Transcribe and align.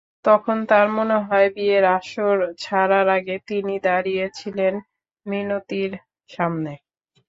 তখন 0.25 0.57
তাঁর 0.69 0.87
মনে 0.97 1.17
হয়, 1.27 1.47
বিয়ের 1.55 1.85
আসর 1.97 2.35
ছাড়ার 2.63 3.07
আগে 3.17 3.35
তিনি 3.49 3.75
দাঁড়িয়েছিলেন 3.87 4.73
মিনতির 5.25 5.91
সামনে। 6.29 6.73